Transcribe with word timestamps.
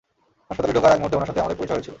হাসপাতালে 0.47 0.75
ঢোকার 0.77 0.93
আগ 0.93 0.99
মুহূর্তে 0.99 1.17
উনার 1.17 1.29
সাথে 1.29 1.41
আমাদের 1.43 1.57
পরিচয় 1.59 1.77
হয়েছিল। 1.77 1.89